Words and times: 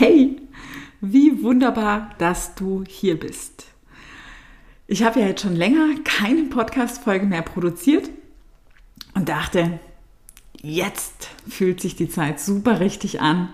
Hey, 0.00 0.36
wie 1.00 1.42
wunderbar, 1.42 2.10
dass 2.18 2.54
du 2.54 2.84
hier 2.86 3.18
bist. 3.18 3.64
Ich 4.86 5.02
habe 5.02 5.18
ja 5.18 5.26
jetzt 5.26 5.42
schon 5.42 5.56
länger 5.56 5.88
keine 6.04 6.44
Podcast-Folge 6.44 7.26
mehr 7.26 7.42
produziert 7.42 8.08
und 9.14 9.28
dachte, 9.28 9.80
jetzt 10.62 11.30
fühlt 11.48 11.80
sich 11.80 11.96
die 11.96 12.08
Zeit 12.08 12.38
super 12.38 12.78
richtig 12.78 13.20
an, 13.20 13.48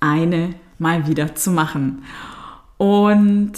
eine 0.00 0.56
mal 0.80 1.06
wieder 1.06 1.36
zu 1.36 1.52
machen. 1.52 2.02
Und 2.76 3.52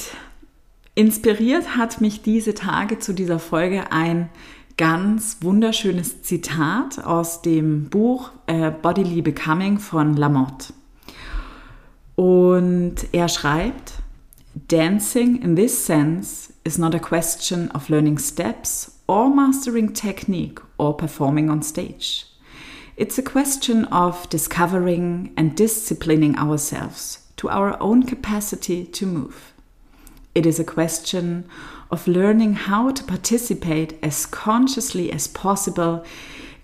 inspiriert 0.94 1.78
hat 1.78 2.02
mich 2.02 2.20
diese 2.20 2.52
Tage 2.52 2.98
zu 2.98 3.14
dieser 3.14 3.38
Folge 3.38 3.90
ein 3.90 4.28
ganz 4.76 5.38
wunderschönes 5.40 6.20
Zitat 6.20 7.02
aus 7.02 7.40
dem 7.40 7.88
Buch 7.88 8.32
äh, 8.48 8.70
Bodily 8.70 9.22
Becoming 9.22 9.78
von 9.78 10.14
Lamotte. 10.14 10.74
Und 12.16 13.08
er 13.12 13.28
schreibt, 13.28 13.94
Dancing 14.68 15.40
in 15.40 15.56
this 15.56 15.86
sense 15.86 16.52
is 16.64 16.78
not 16.78 16.94
a 16.94 16.98
question 16.98 17.70
of 17.70 17.88
learning 17.88 18.18
steps 18.18 18.98
or 19.06 19.30
mastering 19.34 19.94
technique 19.94 20.60
or 20.76 20.94
performing 20.94 21.48
on 21.48 21.62
stage. 21.62 22.26
It's 22.96 23.16
a 23.16 23.22
question 23.22 23.86
of 23.86 24.28
discovering 24.28 25.32
and 25.38 25.56
disciplining 25.56 26.36
ourselves 26.36 27.26
to 27.38 27.48
our 27.48 27.80
own 27.80 28.02
capacity 28.02 28.84
to 28.84 29.06
move. 29.06 29.54
It 30.34 30.44
is 30.44 30.60
a 30.60 30.64
question 30.64 31.46
of 31.90 32.06
learning 32.06 32.54
how 32.54 32.90
to 32.90 33.04
participate 33.04 33.98
as 34.02 34.26
consciously 34.26 35.10
as 35.10 35.28
possible 35.28 36.04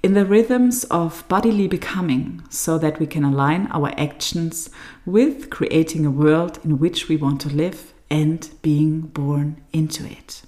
in 0.09 0.15
the 0.15 0.25
rhythms 0.25 0.85
of 0.85 1.23
bodily 1.29 1.69
becoming 1.69 2.43
so 2.49 2.79
that 2.79 2.99
we 2.99 3.07
can 3.07 3.25
align 3.25 3.69
our 3.73 3.93
actions 3.99 4.71
with 5.05 5.51
creating 5.51 6.07
a 6.07 6.11
world 6.11 6.59
in 6.65 6.79
which 6.79 7.11
we 7.11 7.17
want 7.19 7.43
to 7.43 7.51
live 7.51 7.93
and 8.11 8.49
being 8.63 9.03
born 9.03 9.59
into 9.71 10.07
it. 10.07 10.45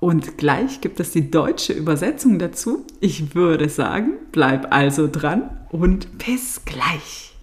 Und 0.00 0.38
gleich 0.38 0.80
gibt 0.80 0.98
es 0.98 1.10
die 1.10 1.30
deutsche 1.30 1.74
Übersetzung 1.74 2.38
dazu. 2.38 2.86
Ich 3.00 3.34
würde 3.34 3.68
sagen, 3.68 4.14
bleib 4.32 4.72
also 4.72 5.08
dran 5.08 5.50
und 5.68 6.16
bis 6.16 6.64
gleich. 6.64 7.36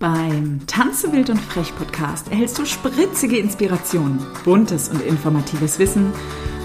Beim 0.00 0.62
Tanze 0.66 1.12
wild 1.12 1.30
und 1.30 1.40
frech 1.40 1.72
Podcast 1.76 2.28
erhältst 2.28 2.58
du 2.58 2.64
spritzige 2.64 3.38
Inspirationen, 3.38 4.18
buntes 4.44 4.88
und 4.88 5.00
informatives 5.00 5.78
Wissen 5.78 6.12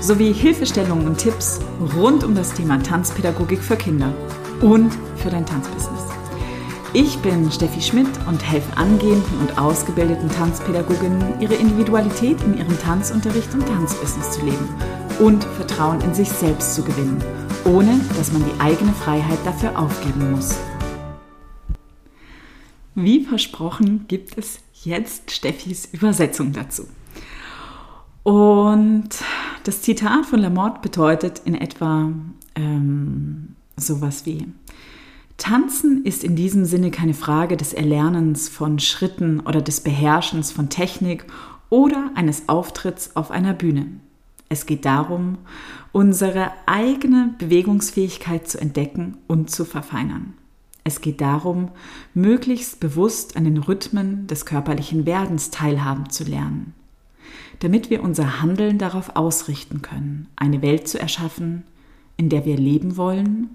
sowie 0.01 0.33
Hilfestellungen 0.33 1.05
und 1.05 1.17
Tipps 1.17 1.59
rund 1.95 2.23
um 2.23 2.35
das 2.35 2.53
Thema 2.53 2.81
Tanzpädagogik 2.81 3.61
für 3.61 3.75
Kinder 3.75 4.13
und 4.61 4.91
für 5.17 5.29
dein 5.29 5.45
Tanzbusiness. 5.45 6.05
Ich 6.93 7.19
bin 7.19 7.51
Steffi 7.51 7.81
Schmidt 7.81 8.09
und 8.27 8.43
helfe 8.43 8.75
angehenden 8.75 9.39
und 9.39 9.59
ausgebildeten 9.59 10.29
Tanzpädagoginnen, 10.29 11.39
ihre 11.39 11.53
Individualität 11.53 12.41
in 12.41 12.57
ihrem 12.57 12.79
Tanzunterricht 12.79 13.53
und 13.53 13.67
Tanzbusiness 13.67 14.31
zu 14.31 14.43
leben 14.43 14.69
und 15.19 15.43
Vertrauen 15.43 16.01
in 16.01 16.13
sich 16.15 16.29
selbst 16.29 16.73
zu 16.73 16.83
gewinnen, 16.83 17.23
ohne 17.65 17.99
dass 18.17 18.31
man 18.31 18.43
die 18.43 18.59
eigene 18.59 18.93
Freiheit 18.93 19.39
dafür 19.45 19.77
aufgeben 19.77 20.31
muss. 20.31 20.55
Wie 22.95 23.23
versprochen 23.23 24.05
gibt 24.07 24.37
es 24.37 24.59
jetzt 24.83 25.31
Steffis 25.31 25.89
Übersetzung 25.91 26.53
dazu. 26.53 26.87
Und 28.23 29.09
das 29.63 29.81
Zitat 29.81 30.25
von 30.25 30.39
Lamotte 30.39 30.81
bedeutet 30.81 31.41
in 31.45 31.55
etwa 31.55 32.11
ähm, 32.55 33.55
sowas 33.77 34.25
wie, 34.25 34.47
Tanzen 35.37 36.03
ist 36.03 36.23
in 36.25 36.35
diesem 36.35 36.65
Sinne 36.65 36.91
keine 36.91 37.13
Frage 37.13 37.55
des 37.55 37.73
Erlernens 37.73 38.49
von 38.49 38.77
Schritten 38.79 39.39
oder 39.39 39.61
des 39.61 39.81
Beherrschens 39.81 40.51
von 40.51 40.69
Technik 40.69 41.25
oder 41.69 42.11
eines 42.15 42.49
Auftritts 42.49 43.15
auf 43.15 43.31
einer 43.31 43.53
Bühne. 43.53 43.87
Es 44.49 44.65
geht 44.65 44.83
darum, 44.83 45.37
unsere 45.91 46.51
eigene 46.65 47.35
Bewegungsfähigkeit 47.37 48.49
zu 48.49 48.59
entdecken 48.59 49.17
und 49.27 49.49
zu 49.49 49.63
verfeinern. 49.63 50.33
Es 50.83 51.01
geht 51.01 51.21
darum, 51.21 51.69
möglichst 52.13 52.79
bewusst 52.79 53.37
an 53.37 53.43
den 53.43 53.57
Rhythmen 53.57 54.27
des 54.27 54.45
körperlichen 54.45 55.05
Werdens 55.05 55.51
teilhaben 55.51 56.09
zu 56.09 56.23
lernen, 56.23 56.73
damit 57.59 57.89
wir 57.89 58.03
unser 58.03 58.41
Handeln 58.41 58.77
darauf 58.77 59.15
ausrichten 59.15 59.81
können, 59.81 60.27
eine 60.35 60.61
Welt 60.61 60.87
zu 60.87 60.99
erschaffen, 60.99 61.63
in 62.17 62.29
der 62.29 62.45
wir 62.45 62.57
leben 62.57 62.97
wollen 62.97 63.49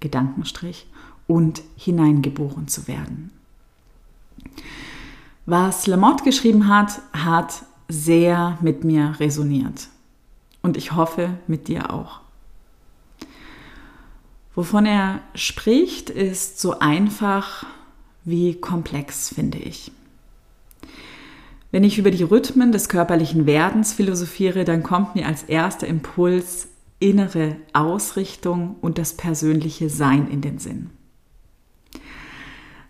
Gedankenstrich, 0.00 0.86
und 1.26 1.62
hineingeboren 1.76 2.66
zu 2.66 2.88
werden. 2.88 3.30
Was 5.46 5.86
Lamotte 5.86 6.24
geschrieben 6.24 6.66
hat, 6.66 7.00
hat 7.12 7.64
sehr 7.88 8.58
mit 8.62 8.82
mir 8.82 9.14
resoniert. 9.20 9.88
Und 10.62 10.76
ich 10.76 10.92
hoffe, 10.92 11.38
mit 11.46 11.68
dir 11.68 11.92
auch. 11.92 12.20
Wovon 14.56 14.86
er 14.86 15.20
spricht, 15.34 16.10
ist 16.10 16.60
so 16.60 16.80
einfach 16.80 17.64
wie 18.24 18.54
komplex, 18.54 19.28
finde 19.28 19.58
ich. 19.58 19.92
Wenn 21.70 21.84
ich 21.84 21.98
über 21.98 22.10
die 22.10 22.24
Rhythmen 22.24 22.72
des 22.72 22.88
körperlichen 22.88 23.46
Werdens 23.46 23.92
philosophiere, 23.92 24.64
dann 24.64 24.82
kommt 24.82 25.14
mir 25.14 25.26
als 25.26 25.44
erster 25.44 25.86
Impuls 25.86 26.68
innere 26.98 27.56
Ausrichtung 27.72 28.76
und 28.80 28.98
das 28.98 29.16
persönliche 29.16 29.88
Sein 29.88 30.28
in 30.28 30.40
den 30.40 30.58
Sinn. 30.58 30.90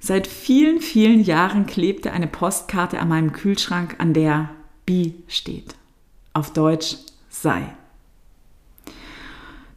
Seit 0.01 0.27
vielen, 0.27 0.81
vielen 0.81 1.23
Jahren 1.23 1.67
klebte 1.67 2.13
eine 2.13 2.27
Postkarte 2.27 2.99
an 2.99 3.09
meinem 3.09 3.33
Kühlschrank, 3.33 3.97
an 3.99 4.15
der 4.15 4.49
Bi 4.87 5.15
steht. 5.29 5.75
Auf 6.33 6.53
Deutsch 6.53 6.97
sei. 7.29 7.63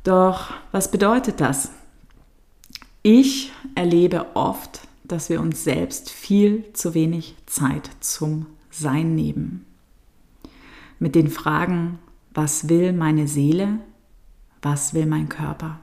Doch 0.03 0.53
was 0.71 0.89
bedeutet 0.89 1.41
das? 1.41 1.71
Ich 3.01 3.51
erlebe 3.75 4.27
oft, 4.33 4.81
dass 5.03 5.29
wir 5.29 5.41
uns 5.41 5.63
selbst 5.65 6.09
viel 6.09 6.63
zu 6.71 6.93
wenig 6.93 7.35
Zeit 7.45 7.89
zum 7.99 8.45
Sein 8.73 9.15
nehmen. 9.15 9.65
Mit 10.99 11.15
den 11.15 11.29
Fragen, 11.29 11.99
was 12.33 12.69
will 12.69 12.93
meine 12.93 13.27
Seele? 13.27 13.79
was 14.63 14.93
will 14.93 15.05
mein 15.05 15.29
Körper? 15.29 15.79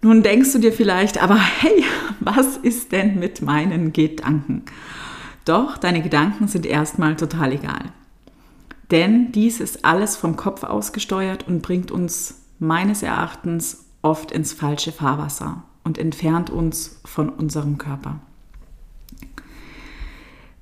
Nun 0.00 0.22
denkst 0.22 0.52
du 0.52 0.58
dir 0.60 0.72
vielleicht, 0.72 1.20
aber 1.20 1.36
hey, 1.36 1.84
was 2.20 2.56
ist 2.56 2.92
denn 2.92 3.18
mit 3.18 3.42
meinen 3.42 3.92
Gedanken? 3.92 4.64
Doch, 5.44 5.78
deine 5.78 6.02
Gedanken 6.02 6.46
sind 6.46 6.66
erstmal 6.66 7.16
total 7.16 7.52
egal. 7.52 7.92
Denn 8.90 9.32
dies 9.32 9.60
ist 9.60 9.84
alles 9.84 10.16
vom 10.16 10.36
Kopf 10.36 10.62
ausgesteuert 10.62 11.48
und 11.48 11.62
bringt 11.62 11.90
uns 11.90 12.42
meines 12.58 13.02
Erachtens 13.02 13.86
oft 14.02 14.30
ins 14.30 14.52
falsche 14.52 14.92
Fahrwasser 14.92 15.64
und 15.84 15.98
entfernt 15.98 16.48
uns 16.48 17.00
von 17.04 17.28
unserem 17.28 17.76
Körper. 17.78 18.20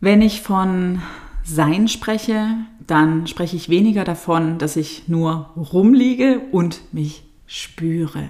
Wenn 0.00 0.20
ich 0.20 0.42
von 0.42 1.00
Sein 1.42 1.88
spreche, 1.88 2.48
dann 2.86 3.26
spreche 3.26 3.56
ich 3.56 3.68
weniger 3.68 4.04
davon, 4.04 4.58
dass 4.58 4.76
ich 4.76 5.08
nur 5.08 5.50
rumliege 5.56 6.40
und 6.52 6.92
mich 6.92 7.24
spüre 7.46 8.28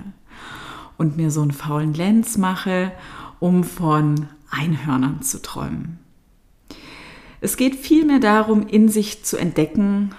und 0.96 1.16
mir 1.16 1.30
so 1.30 1.42
einen 1.42 1.50
faulen 1.50 1.92
Lenz 1.92 2.38
mache, 2.38 2.92
um 3.40 3.64
von 3.64 4.28
Einhörnern 4.50 5.22
zu 5.22 5.42
träumen. 5.42 5.98
Es 7.40 7.56
geht 7.56 7.74
vielmehr 7.74 8.20
darum, 8.20 8.66
in 8.66 8.88
sich 8.88 9.24
zu 9.24 9.36
entdecken, 9.36 10.10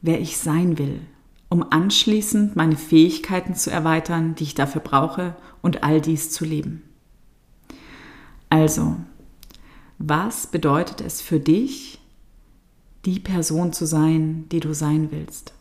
wer 0.00 0.20
ich 0.20 0.36
sein 0.36 0.78
will, 0.78 1.00
um 1.48 1.64
anschließend 1.70 2.54
meine 2.54 2.76
Fähigkeiten 2.76 3.54
zu 3.54 3.70
erweitern, 3.70 4.34
die 4.34 4.44
ich 4.44 4.54
dafür 4.54 4.80
brauche 4.80 5.36
und 5.60 5.82
all 5.84 6.00
dies 6.00 6.30
zu 6.30 6.44
leben. 6.44 6.82
Also, 8.48 8.96
was 10.04 10.48
bedeutet 10.48 11.00
es 11.00 11.20
für 11.20 11.38
dich, 11.38 12.00
die 13.04 13.20
Person 13.20 13.72
zu 13.72 13.86
sein, 13.86 14.48
die 14.50 14.60
du 14.60 14.74
sein 14.74 15.10
willst. 15.10 15.54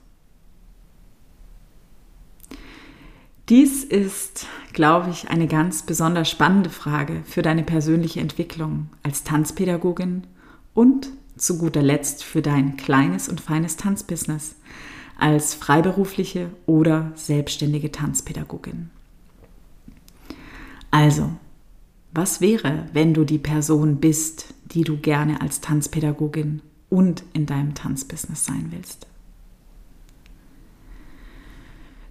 Dies 3.50 3.84
ist, 3.84 4.48
glaube 4.74 5.10
ich, 5.12 5.30
eine 5.30 5.48
ganz 5.48 5.84
besonders 5.84 6.30
spannende 6.30 6.70
Frage 6.70 7.22
für 7.26 7.42
deine 7.42 7.64
persönliche 7.64 8.20
Entwicklung 8.20 8.90
als 9.04 9.24
Tanzpädagogin 9.24 10.26
und 10.74 11.10
zu 11.38 11.58
guter 11.58 11.82
Letzt 11.82 12.24
für 12.24 12.42
dein 12.42 12.78
kleines 12.78 13.28
und 13.30 13.42
feines 13.42 13.78
Tanzbusiness 13.78 14.56
als 15.20 15.54
freiberufliche 15.54 16.50
oder 16.66 17.12
selbstständige 17.16 17.92
Tanzpädagogin. 17.92 18.90
Also, 20.90 21.32
was 22.14 22.42
wäre, 22.42 22.86
wenn 22.94 23.14
du 23.14 23.24
die 23.24 23.38
Person 23.38 23.98
bist, 23.98 24.54
die 24.66 24.84
du 24.84 24.98
gerne 24.98 25.42
als 25.42 25.62
Tanzpädagogin 25.62 26.62
und 26.90 27.24
in 27.34 27.46
deinem 27.46 27.74
Tanzbusiness 27.74 28.46
sein 28.46 28.68
willst. 28.72 29.08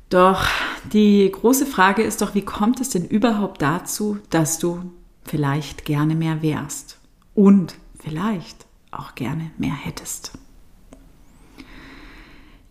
Doch 0.08 0.46
die 0.92 1.30
große 1.30 1.66
Frage 1.66 2.02
ist 2.02 2.20
doch, 2.20 2.34
wie 2.34 2.44
kommt 2.44 2.80
es 2.80 2.90
denn 2.90 3.06
überhaupt 3.06 3.62
dazu, 3.62 4.18
dass 4.30 4.58
du 4.58 4.90
vielleicht 5.24 5.84
gerne 5.84 6.16
mehr 6.16 6.42
wärst 6.42 6.98
und 7.34 7.76
vielleicht 8.02 8.66
auch 8.90 9.14
gerne 9.14 9.52
mehr 9.56 9.74
hättest? 9.74 10.32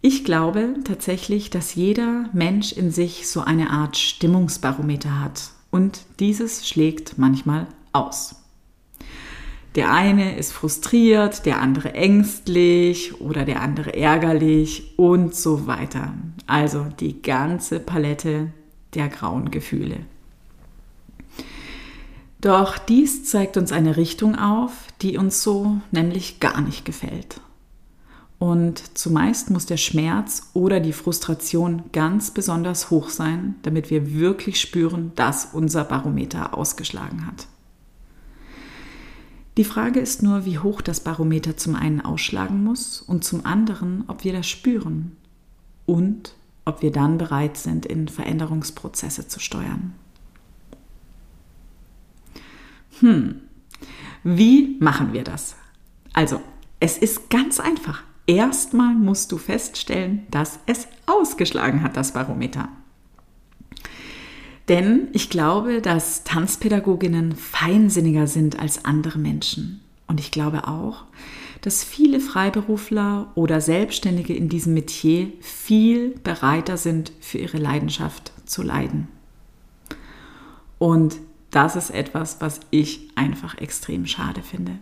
Ich 0.01 0.25
glaube 0.25 0.75
tatsächlich, 0.83 1.49
dass 1.49 1.75
jeder 1.75 2.29
Mensch 2.33 2.71
in 2.71 2.91
sich 2.91 3.29
so 3.29 3.41
eine 3.41 3.69
Art 3.69 3.97
Stimmungsbarometer 3.97 5.21
hat 5.21 5.51
und 5.71 6.01
dieses 6.19 6.67
schlägt 6.67 7.17
manchmal 7.17 7.67
aus. 7.93 8.35
Der 9.75 9.93
eine 9.93 10.35
ist 10.37 10.51
frustriert, 10.51 11.45
der 11.45 11.61
andere 11.61 11.93
ängstlich 11.93 13.21
oder 13.21 13.45
der 13.45 13.61
andere 13.61 13.95
ärgerlich 13.95 14.93
und 14.97 15.35
so 15.35 15.67
weiter. 15.67 16.13
Also 16.47 16.87
die 16.99 17.21
ganze 17.21 17.79
Palette 17.79 18.51
der 18.95 19.09
grauen 19.09 19.51
Gefühle. 19.51 19.97
Doch 22.41 22.77
dies 22.77 23.25
zeigt 23.25 23.57
uns 23.57 23.71
eine 23.71 23.97
Richtung 23.97 24.35
auf, 24.35 24.71
die 25.01 25.17
uns 25.17 25.43
so 25.43 25.81
nämlich 25.91 26.39
gar 26.39 26.61
nicht 26.61 26.85
gefällt. 26.85 27.41
Und 28.39 28.97
zumeist 28.97 29.49
muss 29.49 29.65
der 29.65 29.77
Schmerz 29.77 30.49
oder 30.53 30.79
die 30.79 30.93
Frustration 30.93 31.83
ganz 31.91 32.31
besonders 32.31 32.89
hoch 32.89 33.09
sein, 33.09 33.55
damit 33.63 33.89
wir 33.89 34.13
wirklich 34.13 34.61
spüren, 34.61 35.11
dass 35.15 35.49
unser 35.51 35.83
Barometer 35.83 36.57
ausgeschlagen 36.57 37.27
hat. 37.27 37.47
Die 39.57 39.65
Frage 39.65 39.99
ist 39.99 40.23
nur, 40.23 40.45
wie 40.45 40.57
hoch 40.57 40.79
das 40.81 41.01
Barometer 41.01 41.57
zum 41.57 41.75
einen 41.75 41.99
ausschlagen 41.99 42.63
muss 42.63 43.01
und 43.01 43.25
zum 43.25 43.45
anderen, 43.45 44.05
ob 44.07 44.23
wir 44.23 44.31
das 44.31 44.47
spüren 44.47 45.17
und 45.85 46.33
ob 46.63 46.81
wir 46.81 46.93
dann 46.93 47.17
bereit 47.17 47.57
sind, 47.57 47.85
in 47.85 48.07
Veränderungsprozesse 48.07 49.27
zu 49.27 49.41
steuern. 49.41 49.93
Hm, 53.01 53.41
wie 54.23 54.77
machen 54.79 55.11
wir 55.11 55.25
das? 55.25 55.55
Also, 56.13 56.39
es 56.79 56.97
ist 56.97 57.29
ganz 57.29 57.59
einfach. 57.59 58.03
Erstmal 58.29 58.93
musst 58.93 59.31
du 59.31 59.39
feststellen, 59.39 60.27
dass 60.29 60.59
es 60.67 60.87
ausgeschlagen 61.07 61.81
hat, 61.81 61.97
das 61.97 62.13
Barometer. 62.13 62.69
Denn 64.67 65.07
ich 65.13 65.31
glaube, 65.31 65.81
dass 65.81 66.25
Tanzpädagoginnen 66.25 67.35
feinsinniger 67.35 68.27
sind 68.27 68.59
als 68.59 68.85
andere 68.85 69.17
Menschen. 69.17 69.81
Und 70.05 70.19
ich 70.19 70.29
glaube 70.29 70.67
auch, 70.67 71.05
dass 71.61 71.83
viele 71.83 72.19
Freiberufler 72.19 73.31
oder 73.33 73.61
Selbstständige 73.61 74.35
in 74.35 74.47
diesem 74.47 74.75
Metier 74.75 75.33
viel 75.41 76.09
bereiter 76.23 76.77
sind, 76.77 77.11
für 77.21 77.39
ihre 77.39 77.57
Leidenschaft 77.57 78.31
zu 78.45 78.61
leiden. 78.61 79.07
Und 80.77 81.17
das 81.49 81.75
ist 81.75 81.89
etwas, 81.89 82.41
was 82.41 82.59
ich 82.69 83.09
einfach 83.15 83.57
extrem 83.57 84.05
schade 84.05 84.43
finde. 84.43 84.73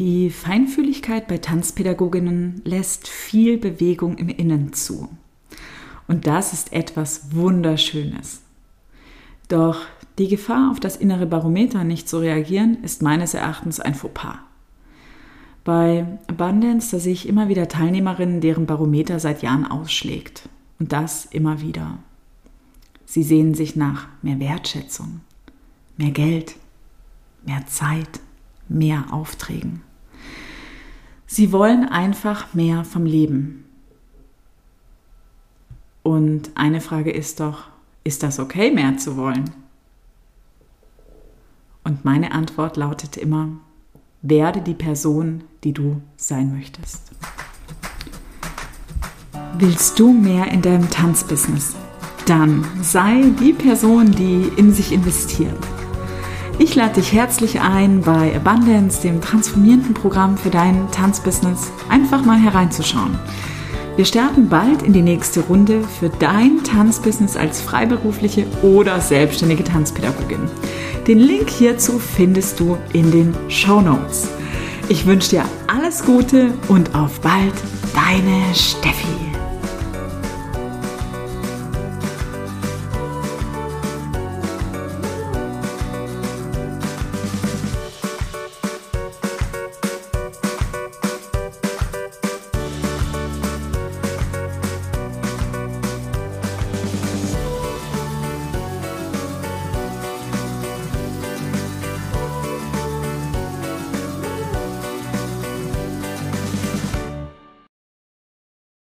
Die 0.00 0.30
Feinfühligkeit 0.30 1.28
bei 1.28 1.36
Tanzpädagoginnen 1.36 2.62
lässt 2.64 3.06
viel 3.06 3.58
Bewegung 3.58 4.16
im 4.16 4.30
Innen 4.30 4.72
zu. 4.72 5.10
Und 6.08 6.26
das 6.26 6.54
ist 6.54 6.72
etwas 6.72 7.34
Wunderschönes. 7.34 8.40
Doch 9.48 9.82
die 10.16 10.28
Gefahr, 10.28 10.70
auf 10.70 10.80
das 10.80 10.96
innere 10.96 11.26
Barometer 11.26 11.84
nicht 11.84 12.08
zu 12.08 12.16
reagieren, 12.16 12.82
ist 12.82 13.02
meines 13.02 13.34
Erachtens 13.34 13.78
ein 13.78 13.94
Fauxpas. 13.94 14.38
Bei 15.64 16.18
Abundance, 16.28 16.92
da 16.92 16.98
sehe 16.98 17.12
ich 17.12 17.28
immer 17.28 17.50
wieder 17.50 17.68
Teilnehmerinnen, 17.68 18.40
deren 18.40 18.64
Barometer 18.64 19.20
seit 19.20 19.42
Jahren 19.42 19.66
ausschlägt. 19.66 20.48
Und 20.78 20.92
das 20.92 21.26
immer 21.26 21.60
wieder. 21.60 21.98
Sie 23.04 23.22
sehnen 23.22 23.52
sich 23.52 23.76
nach 23.76 24.08
mehr 24.22 24.40
Wertschätzung, 24.40 25.20
mehr 25.98 26.12
Geld, 26.12 26.56
mehr 27.44 27.66
Zeit, 27.66 28.20
mehr 28.66 29.12
Aufträgen. 29.12 29.82
Sie 31.32 31.52
wollen 31.52 31.88
einfach 31.88 32.54
mehr 32.54 32.82
vom 32.82 33.06
Leben. 33.06 33.64
Und 36.02 36.50
eine 36.56 36.80
Frage 36.80 37.12
ist 37.12 37.38
doch, 37.38 37.68
ist 38.02 38.24
das 38.24 38.40
okay, 38.40 38.72
mehr 38.72 38.96
zu 38.96 39.16
wollen? 39.16 39.48
Und 41.84 42.04
meine 42.04 42.32
Antwort 42.32 42.76
lautet 42.76 43.16
immer, 43.16 43.46
werde 44.22 44.60
die 44.60 44.74
Person, 44.74 45.44
die 45.62 45.72
du 45.72 46.02
sein 46.16 46.52
möchtest. 46.52 47.12
Willst 49.56 50.00
du 50.00 50.12
mehr 50.12 50.48
in 50.48 50.62
deinem 50.62 50.90
Tanzbusiness? 50.90 51.76
Dann 52.26 52.66
sei 52.82 53.30
die 53.38 53.52
Person, 53.52 54.10
die 54.10 54.50
in 54.56 54.72
sich 54.72 54.90
investiert. 54.90 55.79
Ich 56.62 56.74
lade 56.74 56.96
dich 56.96 57.14
herzlich 57.14 57.62
ein, 57.62 58.02
bei 58.02 58.36
Abundance, 58.36 59.00
dem 59.00 59.22
transformierenden 59.22 59.94
Programm 59.94 60.36
für 60.36 60.50
dein 60.50 60.90
Tanzbusiness, 60.90 61.72
einfach 61.88 62.22
mal 62.22 62.38
hereinzuschauen. 62.38 63.18
Wir 63.96 64.04
starten 64.04 64.50
bald 64.50 64.82
in 64.82 64.92
die 64.92 65.00
nächste 65.00 65.40
Runde 65.40 65.80
für 65.82 66.10
dein 66.10 66.62
Tanzbusiness 66.62 67.34
als 67.34 67.62
freiberufliche 67.62 68.44
oder 68.60 69.00
selbstständige 69.00 69.64
Tanzpädagogin. 69.64 70.50
Den 71.06 71.20
Link 71.20 71.48
hierzu 71.48 71.98
findest 71.98 72.60
du 72.60 72.76
in 72.92 73.10
den 73.10 73.34
Show 73.48 73.80
Notes. 73.80 74.28
Ich 74.90 75.06
wünsche 75.06 75.30
dir 75.30 75.44
alles 75.66 76.04
Gute 76.04 76.52
und 76.68 76.94
auf 76.94 77.22
bald, 77.22 77.54
deine 77.94 78.54
Steffi. 78.54 79.29